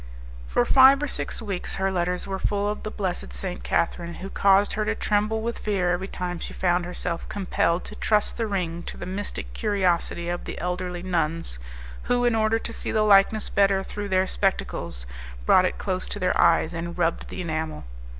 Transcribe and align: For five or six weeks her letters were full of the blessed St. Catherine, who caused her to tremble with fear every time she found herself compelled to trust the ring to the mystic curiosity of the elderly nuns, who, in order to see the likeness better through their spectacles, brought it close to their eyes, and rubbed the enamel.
For 0.47 0.65
five 0.65 1.03
or 1.03 1.07
six 1.07 1.43
weeks 1.43 1.75
her 1.75 1.91
letters 1.91 2.25
were 2.25 2.39
full 2.39 2.67
of 2.67 2.81
the 2.81 2.89
blessed 2.89 3.31
St. 3.31 3.61
Catherine, 3.63 4.15
who 4.15 4.31
caused 4.31 4.73
her 4.73 4.83
to 4.83 4.95
tremble 4.95 5.43
with 5.43 5.59
fear 5.59 5.91
every 5.91 6.07
time 6.07 6.39
she 6.39 6.53
found 6.55 6.85
herself 6.85 7.29
compelled 7.29 7.83
to 7.83 7.93
trust 7.95 8.35
the 8.35 8.47
ring 8.47 8.81
to 8.87 8.97
the 8.97 9.05
mystic 9.05 9.53
curiosity 9.53 10.27
of 10.27 10.45
the 10.45 10.57
elderly 10.57 11.03
nuns, 11.03 11.59
who, 12.05 12.25
in 12.25 12.33
order 12.33 12.57
to 12.57 12.73
see 12.73 12.91
the 12.91 13.03
likeness 13.03 13.47
better 13.49 13.83
through 13.83 14.09
their 14.09 14.25
spectacles, 14.25 15.05
brought 15.45 15.65
it 15.65 15.77
close 15.77 16.09
to 16.09 16.17
their 16.17 16.35
eyes, 16.35 16.73
and 16.73 16.97
rubbed 16.97 17.29
the 17.29 17.39
enamel. 17.39 17.83